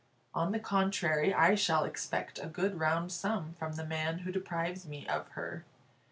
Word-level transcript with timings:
On 0.33 0.51
the 0.51 0.59
contrary, 0.59 1.31
I 1.31 1.53
shall 1.53 1.83
expect 1.83 2.39
a 2.39 2.47
good 2.47 2.79
round 2.79 3.11
sum 3.11 3.53
from 3.59 3.73
the 3.73 3.85
man 3.85 4.17
who 4.25 4.31
deprives 4.31 4.87
me 4.87 5.07
of 5.07 5.27
her. 5.33 5.63